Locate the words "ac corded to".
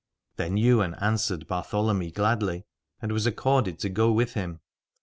3.27-3.89